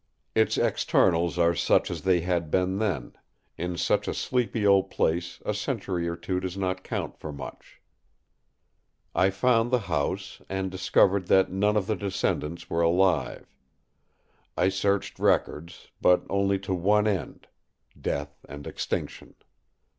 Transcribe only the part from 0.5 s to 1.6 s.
externals are